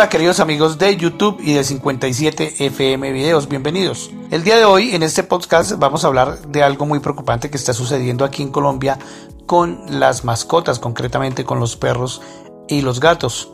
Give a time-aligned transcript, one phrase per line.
[0.00, 4.10] Hola queridos amigos de YouTube y de 57 FM Videos, bienvenidos.
[4.30, 7.58] El día de hoy en este podcast vamos a hablar de algo muy preocupante que
[7.58, 8.98] está sucediendo aquí en Colombia
[9.44, 12.22] con las mascotas, concretamente con los perros
[12.66, 13.52] y los gatos.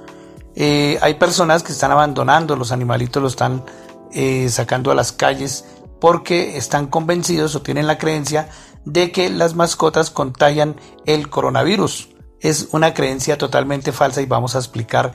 [0.55, 3.65] Eh, hay personas que están abandonando los animalitos, los están
[4.13, 5.65] eh, sacando a las calles
[6.01, 8.51] porque están convencidos o tienen la creencia
[8.85, 10.77] de que las mascotas contagian
[11.07, 12.11] el coronavirus.
[12.39, 15.13] Es una creencia totalmente falsa y vamos a explicar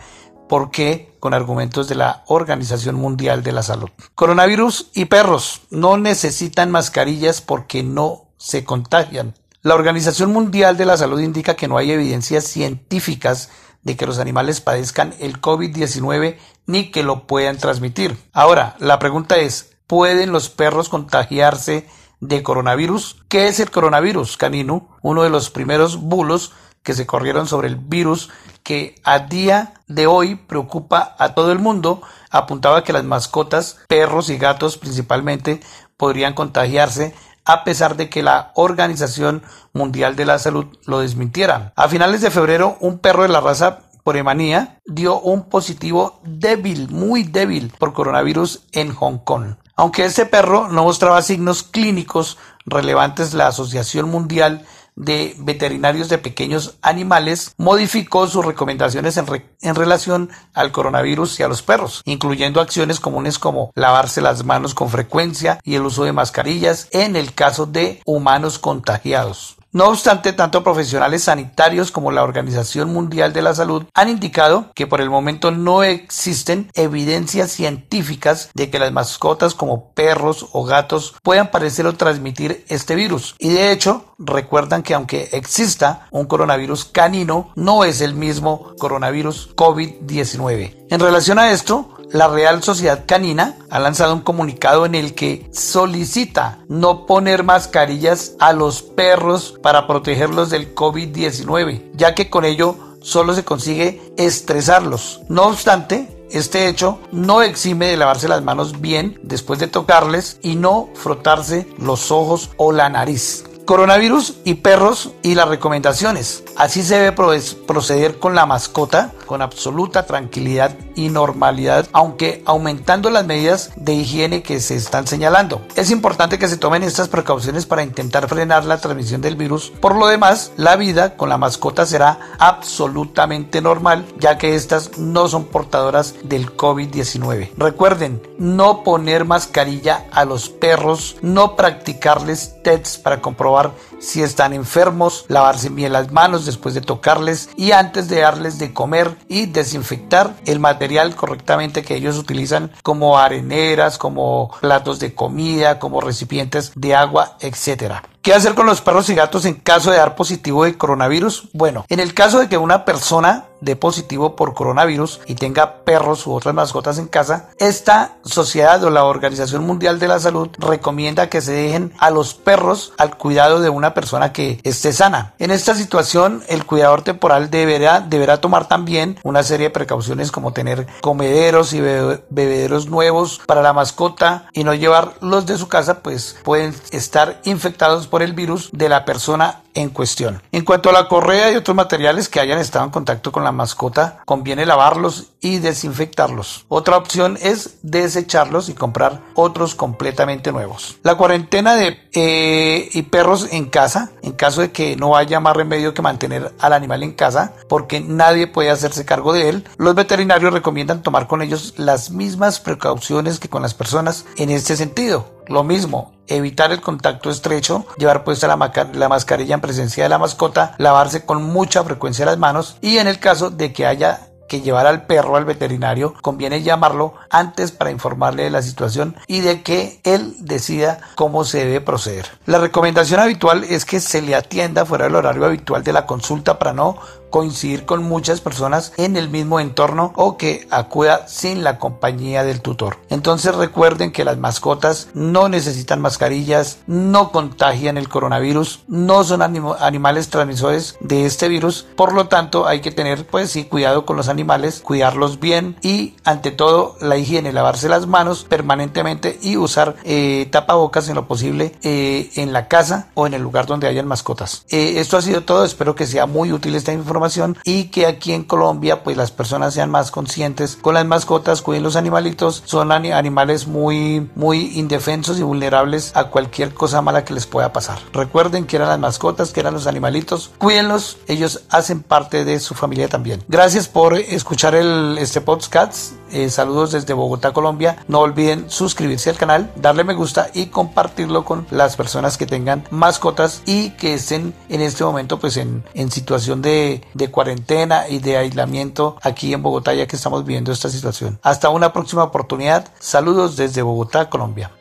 [0.51, 1.15] ¿Por qué?
[1.21, 3.89] Con argumentos de la Organización Mundial de la Salud.
[4.15, 9.33] Coronavirus y perros no necesitan mascarillas porque no se contagian.
[9.61, 13.47] La Organización Mundial de la Salud indica que no hay evidencias científicas
[13.83, 18.17] de que los animales padezcan el COVID-19 ni que lo puedan transmitir.
[18.33, 21.87] Ahora, la pregunta es, ¿pueden los perros contagiarse
[22.19, 23.23] de coronavirus?
[23.29, 24.97] ¿Qué es el coronavirus canino?
[25.01, 26.51] Uno de los primeros bulos
[26.83, 28.29] que se corrieron sobre el virus
[28.71, 34.29] que a día de hoy preocupa a todo el mundo, apuntaba que las mascotas, perros
[34.29, 35.59] y gatos principalmente,
[35.97, 41.73] podrían contagiarse a pesar de que la Organización Mundial de la Salud lo desmintiera.
[41.75, 47.23] A finales de febrero, un perro de la raza Poremanía dio un positivo débil, muy
[47.23, 49.55] débil por coronavirus en Hong Kong.
[49.75, 54.65] Aunque este perro no mostraba signos clínicos relevantes, la Asociación Mundial
[55.01, 59.25] de Veterinarios de Pequeños Animales modificó sus recomendaciones en,
[59.61, 64.75] en, relación al coronavirus y a los perros, incluyendo acciones comunes como lavarse las manos
[64.75, 69.57] con frecuencia y el uso de mascarillas en el caso de humanos contagiados.
[69.73, 74.85] No obstante, tanto profesionales sanitarios como la Organización Mundial de la Salud han indicado que
[74.85, 81.15] por el momento no existen evidencias científicas de que las mascotas como perros o gatos
[81.23, 83.35] puedan parecer o transmitir este virus.
[83.39, 89.55] Y de hecho, recuerdan que aunque exista un coronavirus canino, no es el mismo coronavirus
[89.55, 90.81] COVID-19.
[90.89, 95.49] En relación a esto, la Real Sociedad Canina ha lanzado un comunicado en el que
[95.51, 102.75] solicita no poner mascarillas a los perros para protegerlos del COVID-19, ya que con ello
[103.01, 105.21] solo se consigue estresarlos.
[105.29, 110.55] No obstante, este hecho no exime de lavarse las manos bien después de tocarles y
[110.55, 113.45] no frotarse los ojos o la nariz.
[113.65, 116.43] Coronavirus y perros y las recomendaciones.
[116.57, 123.25] Así se debe proceder con la mascota con absoluta tranquilidad y normalidad, aunque aumentando las
[123.25, 125.61] medidas de higiene que se están señalando.
[125.77, 129.71] Es importante que se tomen estas precauciones para intentar frenar la transmisión del virus.
[129.79, 135.29] Por lo demás, la vida con la mascota será absolutamente normal, ya que estas no
[135.29, 137.51] son portadoras del COVID-19.
[137.55, 143.71] Recuerden, no poner mascarilla a los perros, no practicarles tests para comprobar
[144.01, 148.73] si están enfermos, lavarse bien las manos después de tocarles y antes de darles de
[148.73, 155.79] comer y desinfectar el material correctamente que ellos utilizan como areneras, como platos de comida,
[155.79, 158.03] como recipientes de agua, etcétera.
[158.21, 161.49] ¿Qué hacer con los perros y gatos en caso de dar positivo de coronavirus?
[161.53, 166.27] Bueno, en el caso de que una persona dé positivo por coronavirus y tenga perros
[166.27, 171.29] u otras mascotas en casa, esta sociedad o la Organización Mundial de la Salud recomienda
[171.29, 175.33] que se dejen a los perros al cuidado de una persona que esté sana.
[175.39, 180.53] En esta situación, el cuidador temporal deberá, deberá tomar también una serie de precauciones como
[180.53, 185.99] tener comederos y bebederos nuevos para la mascota y no llevar los de su casa,
[185.99, 190.41] pues pueden estar infectados por el virus de la persona en cuestión.
[190.51, 193.51] En cuanto a la correa y otros materiales que hayan estado en contacto con la
[193.51, 196.65] mascota, conviene lavarlos y desinfectarlos.
[196.67, 200.97] Otra opción es desecharlos y comprar otros completamente nuevos.
[201.01, 205.55] La cuarentena de eh, y perros en casa, en caso de que no haya más
[205.55, 209.95] remedio que mantener al animal en casa, porque nadie puede hacerse cargo de él, los
[209.95, 215.41] veterinarios recomiendan tomar con ellos las mismas precauciones que con las personas en este sentido.
[215.47, 220.17] Lo mismo, evitar el contacto estrecho, llevar puesta la, la, mascarilla en presencia de la
[220.17, 224.59] mascota, lavarse con mucha frecuencia las manos y en el caso de que haya que
[224.59, 229.61] llevar al perro al veterinario, conviene llamarlo antes para informarle de la situación y de
[229.63, 232.25] que él decida cómo se debe proceder.
[232.47, 236.59] La recomendación habitual es que se le atienda fuera del horario habitual de la consulta
[236.59, 236.97] para no
[237.29, 242.59] coincidir con muchas personas en el mismo entorno o que acuda sin la compañía del
[242.59, 242.97] tutor.
[243.09, 250.27] Entonces recuerden que las mascotas no necesitan mascarillas, no contagian el coronavirus, no son animales
[250.29, 254.40] transmisores de este virus, por lo tanto hay que tener pues cuidado con los animales
[254.41, 260.47] animales, cuidarlos bien y ante todo la higiene, lavarse las manos permanentemente y usar eh,
[260.51, 264.65] tapabocas en lo posible eh, en la casa o en el lugar donde hayan mascotas.
[264.69, 268.33] Eh, esto ha sido todo, espero que sea muy útil esta información y que aquí
[268.33, 272.91] en Colombia pues las personas sean más conscientes con las mascotas, cuiden los animalitos, son
[272.91, 277.99] animales muy muy indefensos y vulnerables a cualquier cosa mala que les pueda pasar.
[278.11, 282.73] Recuerden que eran las mascotas, que eran los animalitos, cuídenlos, ellos hacen parte de su
[282.73, 283.43] familia también.
[283.47, 286.13] Gracias por escuchar el, este podcast.
[286.31, 288.03] Eh, saludos desde Bogotá, Colombia.
[288.07, 292.85] No olviden suscribirse al canal, darle me gusta y compartirlo con las personas que tengan
[292.89, 298.37] mascotas y que estén en este momento pues en, situación de, de cuarentena y de
[298.37, 301.39] aislamiento aquí en Bogotá ya que estamos viviendo esta situación.
[301.41, 302.87] Hasta una próxima oportunidad.
[302.99, 304.71] Saludos desde Bogotá, Colombia.